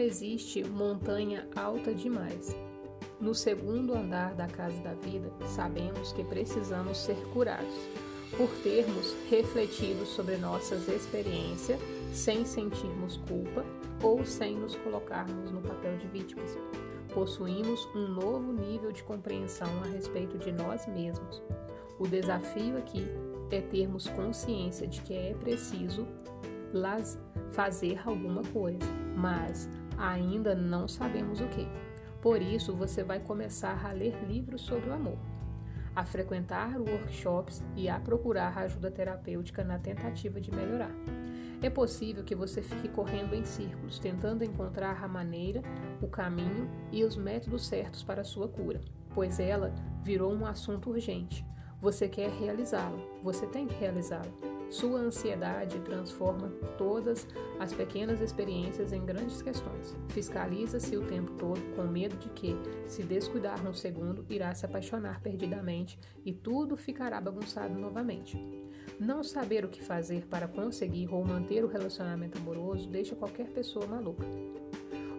existe 0.00 0.64
montanha 0.64 1.46
alta 1.54 1.92
demais. 1.94 2.56
No 3.20 3.34
segundo 3.34 3.94
andar 3.94 4.34
da 4.34 4.46
casa 4.46 4.80
da 4.82 4.94
vida, 4.94 5.30
sabemos 5.46 6.12
que 6.12 6.24
precisamos 6.24 6.98
ser 6.98 7.16
curados, 7.32 7.74
por 8.36 8.48
termos 8.62 9.14
refletido 9.28 10.06
sobre 10.06 10.36
nossas 10.36 10.88
experiências 10.88 11.78
sem 12.12 12.44
sentirmos 12.44 13.18
culpa 13.28 13.64
ou 14.02 14.24
sem 14.24 14.56
nos 14.56 14.76
colocarmos 14.76 15.50
no 15.50 15.60
papel 15.60 15.98
de 15.98 16.06
vítimas. 16.08 16.56
Possuímos 17.12 17.86
um 17.94 18.08
novo 18.08 18.52
nível 18.52 18.92
de 18.92 19.02
compreensão 19.02 19.68
a 19.84 19.88
respeito 19.88 20.38
de 20.38 20.52
nós 20.52 20.86
mesmos. 20.86 21.42
O 21.98 22.06
desafio 22.06 22.78
aqui 22.78 23.06
é 23.50 23.60
termos 23.60 24.06
consciência 24.08 24.86
de 24.86 25.02
que 25.02 25.12
é 25.12 25.34
preciso 25.34 26.06
fazer 27.50 28.00
alguma 28.06 28.42
coisa, 28.52 28.86
mas 29.16 29.68
ainda 30.00 30.54
não 30.54 30.88
sabemos 30.88 31.40
o 31.40 31.46
que. 31.48 31.68
Por 32.22 32.40
isso, 32.40 32.74
você 32.74 33.02
vai 33.04 33.20
começar 33.20 33.84
a 33.84 33.92
ler 33.92 34.14
livros 34.26 34.62
sobre 34.62 34.90
o 34.90 34.92
amor, 34.92 35.18
a 35.94 36.04
frequentar 36.04 36.78
workshops 36.78 37.62
e 37.76 37.88
a 37.88 37.98
procurar 38.00 38.56
ajuda 38.58 38.90
terapêutica 38.90 39.62
na 39.62 39.78
tentativa 39.78 40.40
de 40.40 40.50
melhorar. 40.50 40.90
É 41.62 41.68
possível 41.68 42.24
que 42.24 42.34
você 42.34 42.62
fique 42.62 42.88
correndo 42.88 43.34
em 43.34 43.44
círculos, 43.44 43.98
tentando 43.98 44.42
encontrar 44.42 45.04
a 45.04 45.08
maneira, 45.08 45.62
o 46.00 46.08
caminho 46.08 46.70
e 46.90 47.04
os 47.04 47.16
métodos 47.16 47.66
certos 47.66 48.02
para 48.02 48.22
a 48.22 48.24
sua 48.24 48.48
cura, 48.48 48.80
pois 49.14 49.38
ela 49.38 49.74
virou 50.02 50.32
um 50.32 50.46
assunto 50.46 50.90
urgente. 50.90 51.44
Você 51.80 52.08
quer 52.08 52.28
realizá-la, 52.30 52.98
você 53.22 53.46
tem 53.46 53.66
que 53.66 53.74
realizá-la. 53.74 54.30
Sua 54.68 55.00
ansiedade 55.00 55.80
transforma 55.80 56.48
todas 56.78 57.26
as 57.58 57.72
pequenas 57.72 58.20
experiências 58.20 58.92
em 58.92 59.04
grandes 59.04 59.42
questões. 59.42 59.96
Fiscaliza-se 60.10 60.96
o 60.96 61.06
tempo 61.06 61.32
todo 61.32 61.60
com 61.74 61.82
medo 61.84 62.16
de 62.16 62.28
que, 62.28 62.54
se 62.86 63.02
descuidar 63.02 63.66
um 63.66 63.74
segundo, 63.74 64.24
irá 64.28 64.54
se 64.54 64.66
apaixonar 64.66 65.20
perdidamente 65.20 65.98
e 66.24 66.32
tudo 66.32 66.76
ficará 66.76 67.20
bagunçado 67.20 67.74
novamente. 67.74 68.38
Não 68.98 69.24
saber 69.24 69.64
o 69.64 69.68
que 69.68 69.82
fazer 69.82 70.26
para 70.26 70.46
conseguir 70.46 71.08
ou 71.12 71.24
manter 71.24 71.64
o 71.64 71.68
relacionamento 71.68 72.38
amoroso 72.38 72.88
deixa 72.88 73.16
qualquer 73.16 73.48
pessoa 73.48 73.86
maluca. 73.86 74.26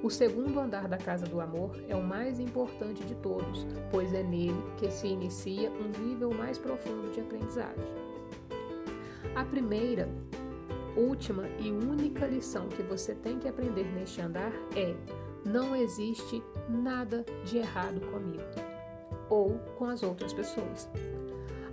O 0.04 0.10
segundo 0.10 0.60
andar 0.60 0.88
da 0.88 0.98
casa 0.98 1.28
do 1.28 1.40
amor 1.40 1.80
é 1.88 1.96
o 1.96 2.02
mais 2.02 2.40
importante 2.40 3.04
de 3.04 3.14
todos, 3.16 3.68
pois 3.92 4.12
é 4.14 4.24
nele 4.24 4.64
que 4.78 4.90
se 4.90 5.08
inicia 5.08 5.70
um 5.70 5.90
nível 6.04 6.34
mais 6.34 6.58
profundo 6.58 7.12
de 7.12 7.20
aprendizagem. 7.20 7.86
A 9.36 9.46
primeira, 9.46 10.10
última 10.98 11.48
e 11.60 11.72
única 11.72 12.26
lição 12.26 12.68
que 12.68 12.82
você 12.82 13.14
tem 13.14 13.38
que 13.38 13.48
aprender 13.48 13.86
neste 13.94 14.20
andar 14.20 14.52
é: 14.76 14.96
não 15.46 15.76
existe 15.76 16.44
nada 16.68 17.24
de 17.46 17.60
errado 17.60 18.02
comigo 18.12 18.44
ou 19.30 19.60
com 19.78 19.86
as 19.86 20.02
outras 20.02 20.34
pessoas. 20.34 20.90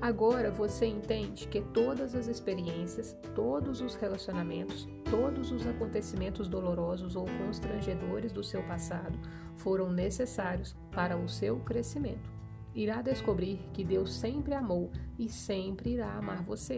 Agora 0.01 0.51
você 0.51 0.87
entende 0.87 1.49
que 1.49 1.61
todas 1.61 2.15
as 2.15 2.29
experiências, 2.29 3.17
todos 3.35 3.81
os 3.81 3.97
relacionamentos, 3.97 4.87
todos 5.11 5.51
os 5.51 5.67
acontecimentos 5.67 6.49
dolorosos 6.49 7.17
ou 7.17 7.27
constrangedores 7.47 8.33
do 8.33 8.43
seu 8.43 8.63
passado 8.65 9.19
foram 9.57 9.91
necessários 9.91 10.77
para 10.91 11.17
o 11.17 11.29
seu 11.29 11.59
crescimento. 11.61 12.31
Irá 12.75 13.03
descobrir 13.03 13.59
que 13.73 13.83
Deus 13.83 14.13
sempre 14.15 14.55
amou 14.55 14.91
e 15.19 15.29
sempre 15.29 15.95
irá 15.95 16.13
amar 16.13 16.43
você. 16.43 16.77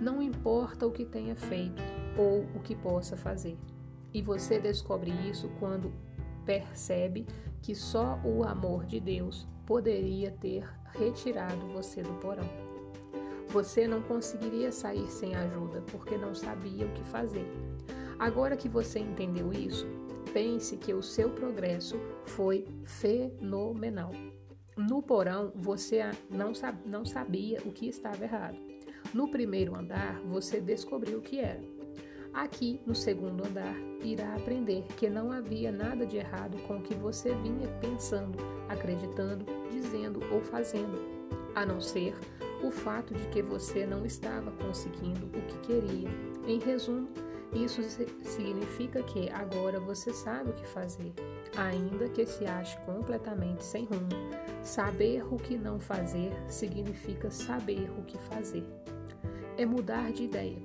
Não 0.00 0.20
importa 0.20 0.86
o 0.86 0.92
que 0.92 1.04
tenha 1.04 1.34
feito 1.34 1.82
ou 2.18 2.42
o 2.54 2.60
que 2.60 2.74
possa 2.74 3.16
fazer. 3.16 3.56
E 4.12 4.20
você 4.20 4.60
descobre 4.60 5.10
isso 5.28 5.48
quando 5.58 5.92
percebe 6.44 7.26
que 7.62 7.74
só 7.74 8.20
o 8.24 8.44
amor 8.44 8.84
de 8.84 9.00
Deus 9.00 9.48
poderia 9.64 10.30
ter 10.30 10.68
retirado 10.92 11.66
você 11.68 12.02
do 12.02 12.12
porão. 12.14 12.63
Você 13.54 13.86
não 13.86 14.02
conseguiria 14.02 14.72
sair 14.72 15.06
sem 15.06 15.36
ajuda 15.36 15.80
porque 15.92 16.16
não 16.16 16.34
sabia 16.34 16.86
o 16.86 16.92
que 16.92 17.04
fazer. 17.04 17.46
Agora 18.18 18.56
que 18.56 18.68
você 18.68 18.98
entendeu 18.98 19.52
isso, 19.52 19.86
pense 20.32 20.76
que 20.76 20.92
o 20.92 21.00
seu 21.00 21.30
progresso 21.30 21.96
foi 22.24 22.66
fenomenal. 22.84 24.10
No 24.76 25.00
porão, 25.00 25.52
você 25.54 26.00
não, 26.28 27.04
sabia 27.04 27.60
o 27.64 27.70
que 27.70 27.86
estava 27.86 28.24
errado. 28.24 28.58
No 29.14 29.28
primeiro 29.28 29.78
andar, 29.78 30.18
você 30.22 30.60
descobriu 30.60 31.18
o 31.18 31.22
que 31.22 31.38
era. 31.38 31.62
Aqui, 32.32 32.80
no 32.84 32.92
segundo 32.92 33.46
andar, 33.46 33.76
irá 34.02 34.34
aprender 34.34 34.82
que 34.96 35.08
não 35.08 35.30
havia 35.30 35.70
nada 35.70 36.04
de 36.04 36.16
errado 36.16 36.58
com 36.66 36.78
o 36.78 36.82
que 36.82 36.94
você 36.96 37.32
vinha 37.36 37.68
pensando, 37.80 38.36
acreditando, 38.68 39.46
dizendo 39.70 40.18
ou 40.32 40.40
fazendo, 40.40 40.98
a 41.54 41.64
não 41.64 41.80
ser 41.80 42.16
o 42.66 42.70
fato 42.70 43.14
de 43.14 43.26
que 43.28 43.42
você 43.42 43.86
não 43.86 44.06
estava 44.06 44.50
conseguindo 44.52 45.26
o 45.26 45.42
que 45.42 45.58
queria. 45.58 46.08
Em 46.46 46.58
resumo, 46.58 47.08
isso 47.52 47.82
significa 48.22 49.02
que 49.02 49.30
agora 49.30 49.78
você 49.78 50.12
sabe 50.12 50.50
o 50.50 50.52
que 50.54 50.66
fazer, 50.66 51.12
ainda 51.56 52.08
que 52.08 52.24
se 52.26 52.44
ache 52.46 52.76
completamente 52.80 53.62
sem 53.62 53.84
rumo. 53.84 54.08
Saber 54.62 55.24
o 55.32 55.36
que 55.36 55.56
não 55.56 55.78
fazer 55.78 56.32
significa 56.48 57.30
saber 57.30 57.90
o 57.98 58.02
que 58.02 58.18
fazer 58.18 58.64
é 59.56 59.64
mudar 59.64 60.10
de 60.12 60.24
ideia. 60.24 60.58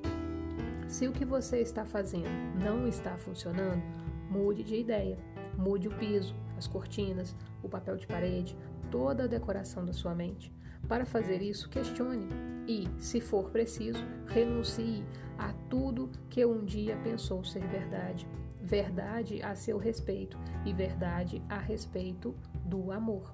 Se 0.88 1.08
o 1.08 1.12
que 1.12 1.26
você 1.26 1.60
está 1.60 1.86
fazendo 1.86 2.30
não 2.64 2.88
está 2.88 3.16
funcionando, 3.18 3.84
mude 4.32 4.64
de 4.64 4.76
ideia. 4.78 5.18
Mude 5.56 5.88
o 5.88 5.92
piso, 5.92 6.34
as 6.58 6.66
cortinas, 6.66 7.36
o 7.62 7.70
papel 7.70 7.98
de 7.98 8.08
parede, 8.08 8.58
toda 8.90 9.26
a 9.26 9.28
decoração 9.28 9.86
da 9.86 9.94
sua 9.94 10.16
mente. 10.16 10.52
Para 10.88 11.06
fazer 11.06 11.42
isso, 11.42 11.70
questione 11.70 12.28
e, 12.68 12.88
se 12.98 13.20
for 13.20 13.50
preciso, 13.50 14.00
renuncie 14.28 15.04
a 15.38 15.54
tudo 15.70 16.10
que 16.30 16.46
um 16.46 16.64
dia 16.64 16.98
pensou 17.04 17.44
ser 17.44 17.66
verdade. 17.68 18.28
Verdade 18.62 19.42
a 19.42 19.56
seu 19.56 19.78
respeito 19.78 20.38
e 20.66 20.74
verdade 20.74 21.42
a 21.50 21.58
respeito 21.58 22.36
do 22.66 22.92
amor. 22.92 23.34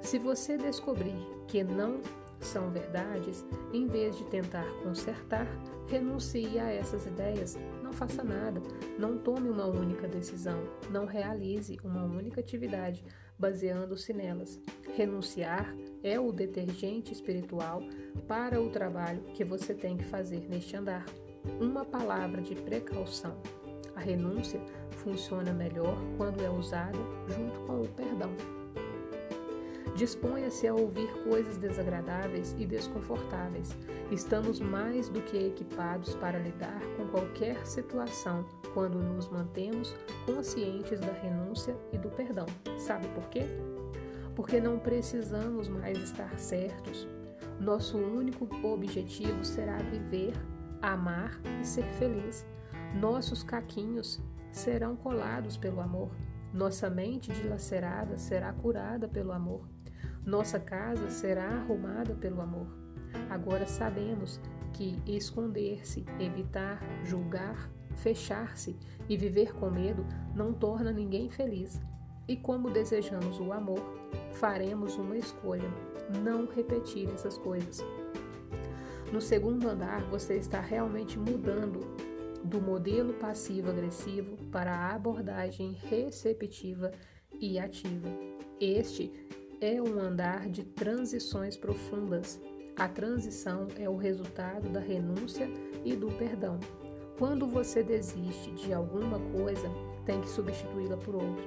Se 0.00 0.18
você 0.18 0.56
descobrir 0.56 1.16
que 1.46 1.62
não 1.62 2.00
são 2.40 2.70
verdades, 2.70 3.44
em 3.72 3.86
vez 3.86 4.16
de 4.16 4.24
tentar 4.24 4.66
consertar, 4.82 5.46
renuncie 5.86 6.58
a 6.58 6.70
essas 6.70 7.06
ideias. 7.06 7.58
Não 7.82 7.92
faça 7.92 8.24
nada, 8.24 8.60
não 8.98 9.18
tome 9.18 9.48
uma 9.48 9.66
única 9.66 10.08
decisão, 10.08 10.58
não 10.90 11.04
realize 11.04 11.78
uma 11.84 12.04
única 12.04 12.40
atividade 12.40 13.04
baseando-se 13.42 14.12
nelas. 14.12 14.60
Renunciar 14.94 15.74
é 16.00 16.18
o 16.20 16.30
detergente 16.30 17.12
espiritual 17.12 17.82
para 18.28 18.62
o 18.62 18.70
trabalho 18.70 19.20
que 19.34 19.44
você 19.44 19.74
tem 19.74 19.96
que 19.96 20.04
fazer 20.04 20.48
neste 20.48 20.76
andar. 20.76 21.04
Uma 21.60 21.84
palavra 21.84 22.40
de 22.40 22.54
precaução. 22.54 23.36
A 23.96 24.00
renúncia 24.00 24.60
funciona 24.92 25.52
melhor 25.52 25.98
quando 26.16 26.40
é 26.40 26.48
usada 26.48 26.98
junto 27.28 27.58
com 27.62 27.80
o 27.80 27.88
perdão. 27.88 28.61
Disponha-se 29.94 30.66
a 30.66 30.74
ouvir 30.74 31.12
coisas 31.22 31.58
desagradáveis 31.58 32.56
e 32.58 32.64
desconfortáveis. 32.64 33.76
Estamos 34.10 34.58
mais 34.58 35.10
do 35.10 35.20
que 35.20 35.36
equipados 35.36 36.14
para 36.14 36.38
lidar 36.38 36.80
com 36.96 37.06
qualquer 37.08 37.66
situação 37.66 38.44
quando 38.72 38.98
nos 38.98 39.28
mantemos 39.28 39.94
conscientes 40.24 40.98
da 40.98 41.12
renúncia 41.12 41.76
e 41.92 41.98
do 41.98 42.08
perdão. 42.08 42.46
Sabe 42.78 43.06
por 43.08 43.28
quê? 43.28 43.42
Porque 44.34 44.60
não 44.60 44.78
precisamos 44.78 45.68
mais 45.68 45.98
estar 45.98 46.38
certos. 46.38 47.06
Nosso 47.60 47.98
único 47.98 48.48
objetivo 48.66 49.44
será 49.44 49.76
viver, 49.76 50.32
amar 50.80 51.38
e 51.60 51.66
ser 51.66 51.84
feliz. 51.98 52.46
Nossos 52.98 53.42
caquinhos 53.42 54.22
serão 54.50 54.96
colados 54.96 55.58
pelo 55.58 55.80
amor. 55.82 56.10
Nossa 56.52 56.88
mente 56.88 57.30
dilacerada 57.30 58.16
será 58.16 58.52
curada 58.54 59.06
pelo 59.06 59.32
amor. 59.32 59.62
Nossa 60.24 60.60
casa 60.60 61.10
será 61.10 61.48
arrumada 61.48 62.14
pelo 62.14 62.40
amor. 62.40 62.66
Agora 63.28 63.66
sabemos 63.66 64.40
que 64.72 65.02
esconder-se, 65.06 66.04
evitar, 66.18 66.80
julgar, 67.04 67.70
fechar-se 67.96 68.76
e 69.08 69.16
viver 69.16 69.52
com 69.54 69.70
medo 69.70 70.06
não 70.34 70.52
torna 70.52 70.92
ninguém 70.92 71.28
feliz. 71.30 71.80
E 72.28 72.36
como 72.36 72.70
desejamos 72.70 73.40
o 73.40 73.52
amor, 73.52 73.82
faremos 74.32 74.96
uma 74.96 75.16
escolha: 75.16 75.68
não 76.22 76.46
repetir 76.46 77.08
essas 77.12 77.36
coisas. 77.36 77.84
No 79.12 79.20
segundo 79.20 79.68
andar, 79.68 80.02
você 80.04 80.36
está 80.36 80.60
realmente 80.60 81.18
mudando 81.18 81.80
do 82.44 82.60
modelo 82.60 83.12
passivo-agressivo 83.14 84.36
para 84.50 84.72
a 84.72 84.94
abordagem 84.94 85.72
receptiva 85.72 86.92
e 87.40 87.58
ativa. 87.58 88.08
Este 88.60 89.12
é 89.62 89.80
um 89.80 90.00
andar 90.00 90.48
de 90.48 90.64
transições 90.64 91.56
profundas. 91.56 92.40
A 92.76 92.88
transição 92.88 93.68
é 93.78 93.88
o 93.88 93.96
resultado 93.96 94.68
da 94.68 94.80
renúncia 94.80 95.48
e 95.84 95.94
do 95.94 96.08
perdão. 96.18 96.58
Quando 97.16 97.46
você 97.46 97.80
desiste 97.80 98.50
de 98.50 98.72
alguma 98.72 99.20
coisa, 99.30 99.70
tem 100.04 100.20
que 100.20 100.28
substituí-la 100.28 100.96
por 100.96 101.14
outro. 101.14 101.44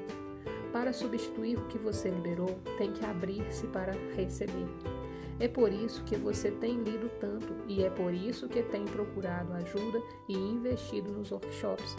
Para 0.71 0.93
substituir 0.93 1.57
o 1.57 1.67
que 1.67 1.77
você 1.77 2.09
liberou, 2.09 2.57
tem 2.77 2.93
que 2.93 3.03
abrir-se 3.05 3.67
para 3.67 3.91
receber. 4.15 4.67
É 5.37 5.49
por 5.49 5.73
isso 5.73 6.01
que 6.05 6.15
você 6.15 6.49
tem 6.49 6.81
lido 6.83 7.11
tanto 7.19 7.53
e 7.67 7.83
é 7.83 7.89
por 7.89 8.13
isso 8.13 8.47
que 8.47 8.63
tem 8.63 8.85
procurado 8.85 9.51
ajuda 9.51 10.01
e 10.29 10.33
investido 10.33 11.11
nos 11.11 11.31
workshops. 11.31 11.97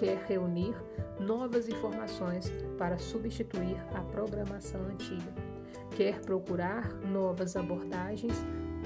Quer 0.00 0.16
reunir 0.26 0.74
novas 1.18 1.68
informações 1.68 2.50
para 2.78 2.96
substituir 2.96 3.76
a 3.94 4.00
programação 4.00 4.80
antiga. 4.86 5.30
Quer 5.94 6.22
procurar 6.22 6.88
novas 7.04 7.54
abordagens 7.54 8.32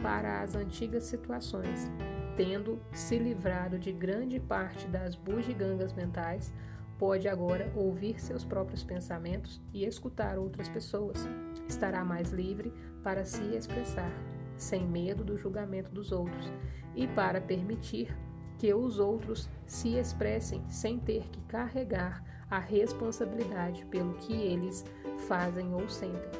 para 0.02 0.42
as 0.42 0.56
antigas 0.56 1.04
situações, 1.04 1.88
tendo 2.36 2.80
se 2.90 3.16
livrado 3.16 3.78
de 3.78 3.92
grande 3.92 4.40
parte 4.40 4.88
das 4.88 5.14
bugigangas 5.14 5.92
mentais, 5.92 6.52
pode 6.98 7.28
agora 7.28 7.72
ouvir 7.76 8.20
seus 8.20 8.44
próprios 8.44 8.82
pensamentos 8.82 9.62
e 9.72 9.84
escutar 9.84 10.36
outras 10.36 10.68
pessoas. 10.68 11.28
Estará 11.68 12.04
mais 12.04 12.32
livre 12.32 12.72
para 13.04 13.24
se 13.24 13.54
expressar, 13.54 14.10
sem 14.56 14.84
medo 14.84 15.22
do 15.22 15.38
julgamento 15.38 15.92
dos 15.92 16.10
outros, 16.10 16.52
e 16.96 17.06
para 17.06 17.40
permitir 17.40 18.12
que 18.58 18.72
os 18.72 18.98
outros 18.98 19.48
se 19.66 19.96
expressem 19.96 20.62
sem 20.68 20.98
ter 20.98 21.24
que 21.28 21.40
carregar 21.42 22.24
a 22.50 22.58
responsabilidade 22.58 23.84
pelo 23.86 24.14
que 24.14 24.32
eles 24.32 24.84
fazem 25.26 25.74
ou 25.74 25.88
sentem. 25.88 26.30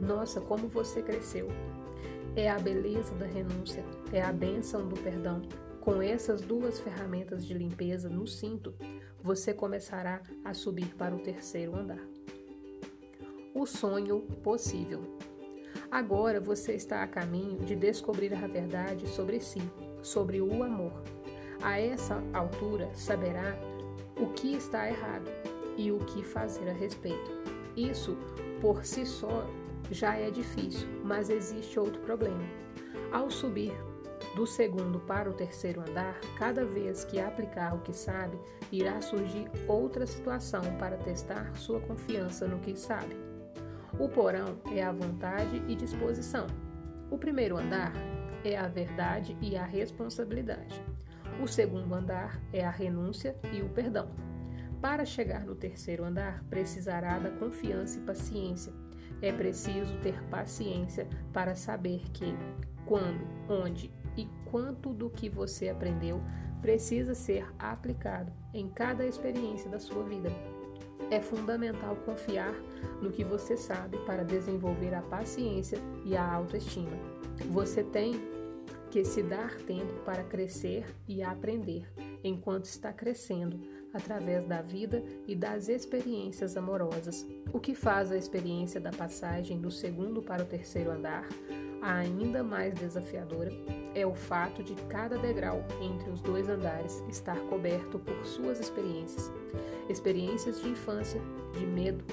Nossa, 0.00 0.40
como 0.40 0.68
você 0.68 1.00
cresceu! 1.00 1.48
É 2.34 2.50
a 2.50 2.58
beleza 2.58 3.14
da 3.14 3.26
renúncia, 3.26 3.84
é 4.12 4.22
a 4.22 4.32
bênção 4.32 4.88
do 4.88 4.96
perdão. 5.00 5.42
Com 5.80 6.00
essas 6.00 6.40
duas 6.40 6.80
ferramentas 6.80 7.44
de 7.44 7.54
limpeza 7.54 8.08
no 8.08 8.26
cinto, 8.26 8.74
você 9.22 9.52
começará 9.52 10.22
a 10.44 10.54
subir 10.54 10.94
para 10.94 11.14
o 11.14 11.18
terceiro 11.18 11.76
andar. 11.76 12.00
O 13.54 13.66
sonho 13.66 14.20
possível. 14.42 15.02
Agora 15.90 16.40
você 16.40 16.72
está 16.74 17.02
a 17.02 17.06
caminho 17.06 17.58
de 17.58 17.76
descobrir 17.76 18.32
a 18.34 18.46
verdade 18.46 19.06
sobre 19.08 19.40
si, 19.40 19.60
sobre 20.02 20.40
o 20.40 20.62
amor. 20.62 21.02
A 21.62 21.80
essa 21.80 22.22
altura 22.32 22.90
saberá 22.94 23.56
o 24.20 24.26
que 24.28 24.54
está 24.54 24.88
errado 24.88 25.30
e 25.76 25.92
o 25.92 25.98
que 25.98 26.22
fazer 26.22 26.68
a 26.68 26.72
respeito. 26.72 27.30
Isso, 27.76 28.16
por 28.60 28.84
si 28.84 29.06
só, 29.06 29.46
já 29.90 30.16
é 30.16 30.30
difícil, 30.30 30.88
mas 31.04 31.30
existe 31.30 31.78
outro 31.78 32.00
problema. 32.02 32.42
Ao 33.12 33.30
subir 33.30 33.72
do 34.34 34.46
segundo 34.46 34.98
para 35.00 35.28
o 35.28 35.34
terceiro 35.34 35.80
andar, 35.80 36.18
cada 36.38 36.64
vez 36.64 37.04
que 37.04 37.20
aplicar 37.20 37.74
o 37.74 37.80
que 37.80 37.92
sabe, 37.92 38.38
irá 38.70 39.00
surgir 39.00 39.50
outra 39.68 40.06
situação 40.06 40.62
para 40.78 40.96
testar 40.96 41.54
sua 41.54 41.80
confiança 41.80 42.46
no 42.46 42.58
que 42.58 42.74
sabe. 42.76 43.16
O 43.98 44.08
porão 44.08 44.58
é 44.74 44.82
a 44.82 44.92
vontade 44.92 45.62
e 45.68 45.74
disposição. 45.74 46.46
O 47.10 47.18
primeiro 47.18 47.58
andar 47.58 47.92
é 48.42 48.56
a 48.56 48.66
verdade 48.66 49.36
e 49.40 49.54
a 49.54 49.64
responsabilidade. 49.64 50.91
O 51.40 51.46
segundo 51.46 51.94
andar 51.94 52.40
é 52.52 52.64
a 52.64 52.70
renúncia 52.70 53.36
e 53.52 53.62
o 53.62 53.68
perdão. 53.68 54.10
Para 54.80 55.04
chegar 55.04 55.44
no 55.44 55.54
terceiro 55.54 56.04
andar, 56.04 56.42
precisará 56.50 57.18
da 57.18 57.30
confiança 57.30 57.98
e 57.98 58.02
paciência 58.02 58.72
é 59.22 59.32
preciso 59.32 59.96
ter 60.02 60.20
paciência 60.24 61.06
para 61.32 61.54
saber 61.54 62.02
que, 62.12 62.34
quando, 62.84 63.24
onde 63.48 63.90
e 64.16 64.28
quanto 64.50 64.92
do 64.92 65.08
que 65.08 65.28
você 65.28 65.68
aprendeu 65.68 66.20
precisa 66.60 67.14
ser 67.14 67.46
aplicado 67.58 68.32
em 68.52 68.68
cada 68.68 69.06
experiência 69.06 69.70
da 69.70 69.78
sua 69.78 70.02
vida. 70.02 70.30
É 71.10 71.20
fundamental 71.20 71.96
confiar 72.04 72.54
no 73.00 73.10
que 73.10 73.24
você 73.24 73.56
sabe 73.56 73.96
para 73.98 74.24
desenvolver 74.24 74.94
a 74.94 75.02
paciência 75.02 75.78
e 76.04 76.16
a 76.16 76.32
autoestima. 76.32 76.96
Você 77.50 77.82
tem 77.82 78.14
que 78.92 79.06
se 79.06 79.22
dar 79.22 79.56
tempo 79.62 80.02
para 80.04 80.22
crescer 80.22 80.84
e 81.08 81.22
aprender 81.22 81.90
enquanto 82.22 82.66
está 82.66 82.92
crescendo 82.92 83.58
através 83.94 84.46
da 84.46 84.60
vida 84.60 85.02
e 85.26 85.34
das 85.34 85.70
experiências 85.70 86.58
amorosas, 86.58 87.26
o 87.54 87.58
que 87.58 87.74
faz 87.74 88.12
a 88.12 88.18
experiência 88.18 88.78
da 88.78 88.90
passagem 88.90 89.58
do 89.58 89.70
segundo 89.70 90.20
para 90.20 90.42
o 90.42 90.46
terceiro 90.46 90.90
andar 90.90 91.26
ainda 91.80 92.44
mais 92.44 92.74
desafiadora 92.74 93.50
é 93.94 94.06
o 94.06 94.14
fato 94.14 94.62
de 94.62 94.74
cada 94.90 95.16
degrau 95.16 95.64
entre 95.80 96.10
os 96.10 96.20
dois 96.20 96.46
andares 96.50 97.02
estar 97.08 97.40
coberto 97.48 97.98
por 97.98 98.26
suas 98.26 98.60
experiências, 98.60 99.32
experiências 99.88 100.60
de 100.60 100.68
infância, 100.68 101.20
de 101.54 101.64
medo, 101.64 102.04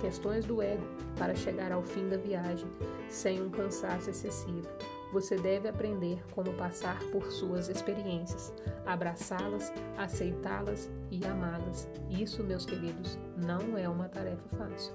questões 0.00 0.44
do 0.44 0.60
ego, 0.60 0.84
para 1.16 1.36
chegar 1.36 1.70
ao 1.70 1.84
fim 1.84 2.08
da 2.08 2.16
viagem 2.16 2.68
sem 3.08 3.40
um 3.40 3.50
cansaço 3.50 4.10
excessivo 4.10 4.68
você 5.14 5.36
deve 5.36 5.68
aprender 5.68 6.20
como 6.32 6.52
passar 6.54 6.98
por 7.12 7.30
suas 7.30 7.68
experiências, 7.68 8.52
abraçá-las, 8.84 9.72
aceitá-las 9.96 10.90
e 11.08 11.24
amá-las. 11.24 11.88
Isso, 12.10 12.42
meus 12.42 12.66
queridos, 12.66 13.16
não 13.36 13.78
é 13.78 13.88
uma 13.88 14.08
tarefa 14.08 14.48
fácil. 14.56 14.92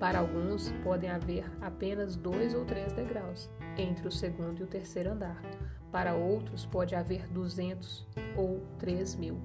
Para 0.00 0.20
alguns, 0.20 0.72
podem 0.82 1.10
haver 1.10 1.44
apenas 1.60 2.16
dois 2.16 2.54
ou 2.54 2.64
três 2.64 2.94
degraus 2.94 3.50
entre 3.76 4.08
o 4.08 4.10
segundo 4.10 4.60
e 4.60 4.62
o 4.62 4.66
terceiro 4.66 5.12
andar. 5.12 5.42
Para 5.92 6.14
outros, 6.14 6.64
pode 6.64 6.94
haver 6.94 7.28
200 7.28 8.08
ou 8.34 8.62
3 8.78 9.14
mil. 9.16 9.38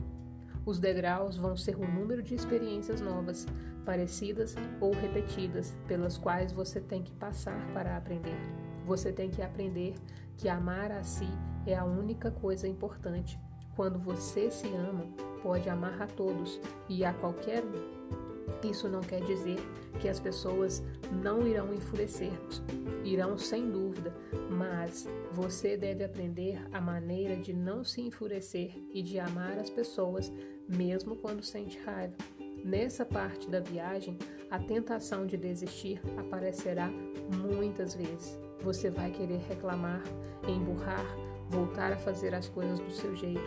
Os 0.65 0.79
degraus 0.79 1.35
vão 1.35 1.57
ser 1.57 1.75
o 1.75 1.85
número 1.85 2.23
de 2.23 2.33
experiências 2.33 3.01
novas, 3.01 3.45
parecidas 3.85 4.55
ou 4.79 4.93
repetidas, 4.93 5.75
pelas 5.89 6.17
quais 6.17 6.53
você 6.53 6.79
tem 6.79 7.03
que 7.03 7.11
passar 7.15 7.59
para 7.73 7.97
aprender. 7.97 8.39
Você 8.85 9.11
tem 9.11 9.29
que 9.29 9.41
aprender 9.41 9.93
que 10.37 10.49
amar 10.49 10.91
a 10.91 11.03
si 11.03 11.27
é 11.65 11.75
a 11.75 11.85
única 11.85 12.31
coisa 12.31 12.67
importante. 12.67 13.39
Quando 13.75 13.97
você 13.97 14.51
se 14.51 14.67
ama, 14.67 15.05
pode 15.41 15.69
amar 15.69 16.01
a 16.01 16.07
todos 16.07 16.59
e 16.87 17.03
a 17.03 17.13
qualquer 17.13 17.63
um. 17.63 18.67
Isso 18.67 18.87
não 18.87 19.01
quer 19.01 19.21
dizer 19.21 19.57
que 19.99 20.07
as 20.07 20.19
pessoas 20.19 20.83
não 21.23 21.47
irão 21.47 21.73
enfurecer-nos. 21.73 22.61
Irão 23.03 23.37
sem 23.37 23.69
dúvida, 23.69 24.13
mas 24.49 25.07
você 25.31 25.75
deve 25.75 26.03
aprender 26.03 26.61
a 26.71 26.79
maneira 26.79 27.35
de 27.35 27.53
não 27.53 27.83
se 27.83 28.01
enfurecer 28.01 28.73
e 28.93 29.01
de 29.01 29.19
amar 29.19 29.57
as 29.57 29.69
pessoas 29.69 30.31
mesmo 30.67 31.15
quando 31.15 31.43
sente 31.43 31.79
raiva. 31.79 32.15
Nessa 32.63 33.05
parte 33.05 33.49
da 33.49 33.59
viagem, 33.59 34.17
a 34.49 34.57
tentação 34.57 35.25
de 35.25 35.35
desistir 35.35 36.01
aparecerá 36.17 36.89
muitas 37.35 37.93
vezes. 37.93 38.39
Você 38.61 38.89
vai 38.89 39.11
querer 39.11 39.39
reclamar, 39.49 40.01
emburrar, 40.47 41.05
voltar 41.49 41.91
a 41.91 41.97
fazer 41.97 42.33
as 42.33 42.47
coisas 42.47 42.79
do 42.79 42.89
seu 42.89 43.13
jeito. 43.17 43.43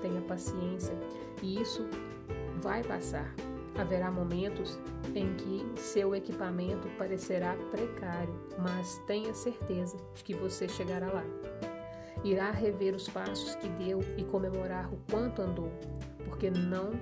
Tenha 0.00 0.22
paciência 0.22 0.94
e 1.42 1.60
isso 1.60 1.86
vai 2.62 2.82
passar. 2.82 3.34
Haverá 3.76 4.10
momentos 4.10 4.78
em 5.14 5.34
que 5.34 5.80
seu 5.80 6.14
equipamento 6.14 6.88
parecerá 6.96 7.54
precário, 7.70 8.34
mas 8.58 8.96
tenha 9.06 9.34
certeza 9.34 9.98
de 10.14 10.24
que 10.24 10.32
você 10.32 10.66
chegará 10.68 11.12
lá. 11.12 11.24
Irá 12.22 12.50
rever 12.50 12.94
os 12.94 13.08
passos 13.10 13.56
que 13.56 13.68
deu 13.68 14.00
e 14.16 14.24
comemorar 14.24 14.90
o 14.90 14.96
quanto 15.10 15.42
andou, 15.42 15.70
porque 16.24 16.50
não 16.50 16.92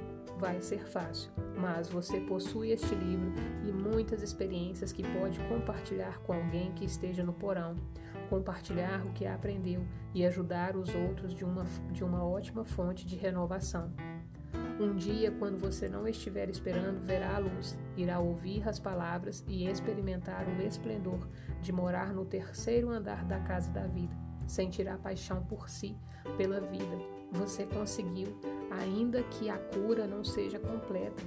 vai 0.42 0.60
ser 0.60 0.84
fácil, 0.88 1.30
mas 1.56 1.88
você 1.88 2.18
possui 2.18 2.72
este 2.72 2.96
livro 2.96 3.32
e 3.64 3.70
muitas 3.70 4.24
experiências 4.24 4.90
que 4.90 5.04
pode 5.16 5.38
compartilhar 5.48 6.18
com 6.24 6.32
alguém 6.32 6.72
que 6.72 6.84
esteja 6.84 7.22
no 7.22 7.32
porão, 7.32 7.76
compartilhar 8.28 9.06
o 9.06 9.12
que 9.12 9.24
aprendeu 9.24 9.86
e 10.12 10.26
ajudar 10.26 10.76
os 10.76 10.92
outros 10.96 11.32
de 11.32 11.44
uma, 11.44 11.64
de 11.92 12.02
uma 12.02 12.26
ótima 12.26 12.64
fonte 12.64 13.06
de 13.06 13.14
renovação. 13.14 13.92
Um 14.80 14.96
dia, 14.96 15.30
quando 15.30 15.60
você 15.60 15.88
não 15.88 16.08
estiver 16.08 16.50
esperando, 16.50 17.06
verá 17.06 17.36
a 17.36 17.38
luz, 17.38 17.78
irá 17.96 18.18
ouvir 18.18 18.68
as 18.68 18.80
palavras 18.80 19.44
e 19.46 19.68
experimentar 19.68 20.44
o 20.48 20.60
esplendor 20.60 21.28
de 21.60 21.70
morar 21.70 22.12
no 22.12 22.24
terceiro 22.24 22.90
andar 22.90 23.24
da 23.26 23.38
casa 23.38 23.70
da 23.70 23.86
vida. 23.86 24.16
Sentirá 24.44 24.98
paixão 24.98 25.44
por 25.44 25.68
si, 25.68 25.96
pela 26.36 26.60
vida. 26.60 27.11
Você 27.32 27.64
conseguiu 27.64 28.28
ainda 28.70 29.22
que 29.24 29.48
a 29.48 29.58
cura 29.58 30.06
não 30.06 30.22
seja 30.22 30.58
completa. 30.58 31.22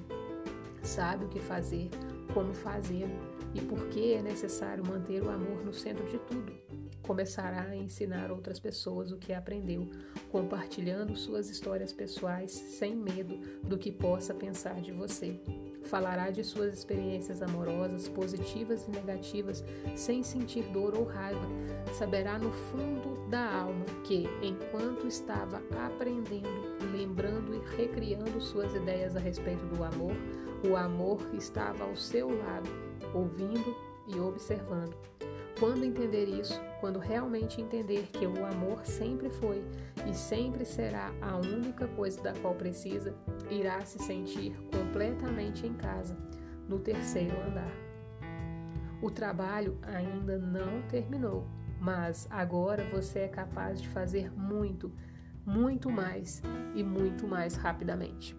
Sabe 0.84 1.26
o 1.26 1.30
que 1.30 1.40
fazer, 1.40 1.90
como 2.34 2.54
fazê-lo 2.54 3.16
e 3.54 3.62
por 3.62 3.88
que 3.88 4.14
é 4.14 4.22
necessário 4.22 4.86
manter 4.86 5.24
o 5.24 5.30
amor 5.30 5.64
no 5.66 5.74
centro 5.74 6.06
de 6.06 6.20
tudo. 6.20 6.54
começará 7.02 7.62
a 7.62 7.76
ensinar 7.76 8.32
outras 8.32 8.60
pessoas 8.60 9.12
o 9.12 9.18
que 9.18 9.32
aprendeu, 9.32 9.88
compartilhando 10.32 11.16
suas 11.16 11.52
histórias 11.52 11.94
pessoais 11.94 12.52
sem 12.52 12.96
medo 12.96 13.38
do 13.62 13.78
que 13.78 13.92
possa 13.92 14.34
pensar 14.34 14.82
de 14.82 14.92
você. 14.92 15.40
Falará 15.86 16.32
de 16.32 16.44
suas 16.44 16.74
experiências 16.74 17.42
amorosas, 17.42 18.08
positivas 18.10 18.88
e 18.88 18.92
negativas, 18.92 19.64
sem 19.96 20.24
sentir 20.24 20.64
dor 20.66 20.96
ou 20.98 21.04
raiva. 21.04 21.48
Saberá 21.94 22.40
no 22.40 22.52
fundo 22.52 23.30
da 23.30 23.62
alma 23.62 23.86
que, 24.04 24.28
enquanto 24.42 25.08
estava 25.08 25.62
aprendendo, 25.86 26.50
lembrando 26.92 27.54
e 27.54 27.78
recriando 27.78 28.42
suas 28.42 28.74
ideias 28.76 29.16
a 29.16 29.20
respeito 29.20 29.66
do 29.68 29.84
amor, 29.84 30.16
o 30.68 30.76
amor 30.76 31.20
estava 31.34 31.84
ao 31.84 31.96
seu 31.96 32.30
lado, 32.30 32.70
ouvindo 33.14 33.76
e 34.08 34.20
observando. 34.20 34.96
Quando 35.58 35.86
entender 35.86 36.26
isso, 36.26 36.62
quando 36.82 37.00
realmente 37.00 37.62
entender 37.62 38.10
que 38.12 38.26
o 38.26 38.46
amor 38.46 38.86
sempre 38.86 39.30
foi 39.30 39.64
e 40.06 40.14
sempre 40.14 40.66
será 40.66 41.14
a 41.22 41.38
única 41.38 41.88
coisa 41.88 42.22
da 42.22 42.34
qual 42.34 42.54
precisa, 42.56 43.16
irá 43.50 43.80
se 43.86 43.98
sentir 44.00 44.54
completamente 44.70 45.66
em 45.66 45.74
casa, 45.74 46.18
no 46.68 46.78
terceiro 46.80 47.40
andar. 47.42 47.72
O 49.02 49.10
trabalho 49.10 49.78
ainda 49.84 50.38
não 50.38 50.82
terminou, 50.90 51.48
mas 51.80 52.28
agora 52.30 52.84
você 52.92 53.20
é 53.20 53.28
capaz 53.30 53.82
de 53.82 53.88
fazer 53.88 54.30
muito, 54.38 54.92
muito 55.46 55.90
mais 55.90 56.42
e 56.74 56.84
muito 56.84 57.26
mais 57.28 57.56
rapidamente. 57.56 58.36